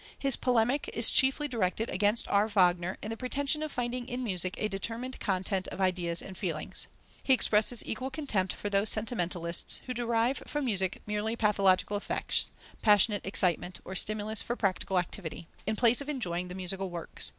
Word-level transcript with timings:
His 0.17 0.35
polemic 0.35 0.89
is 0.95 1.11
chiefly 1.11 1.47
directed 1.47 1.87
against 1.91 2.27
R. 2.27 2.47
Wagner 2.47 2.97
and 3.03 3.11
the 3.11 3.17
pretension 3.17 3.61
of 3.61 3.71
finding 3.71 4.07
in 4.07 4.23
music 4.23 4.55
a 4.57 4.67
determined 4.67 5.19
content 5.19 5.67
of 5.67 5.79
ideas 5.79 6.23
and 6.23 6.35
feelings. 6.35 6.87
He 7.21 7.33
expresses 7.33 7.85
equal 7.85 8.09
contempt 8.09 8.51
for 8.53 8.67
those 8.67 8.89
sentimentalists 8.89 9.79
who 9.85 9.93
derive 9.93 10.41
from 10.47 10.65
music 10.65 11.03
merely 11.05 11.35
pathological 11.35 11.97
effects, 11.97 12.49
passionate 12.81 13.23
excitement, 13.27 13.79
or 13.85 13.93
stimulus 13.93 14.41
for 14.41 14.55
practical 14.55 14.97
activity, 14.97 15.47
in 15.67 15.75
place 15.75 16.01
of 16.01 16.09
enjoying 16.09 16.47
the 16.47 16.55
musical 16.55 16.89
works. 16.89 17.29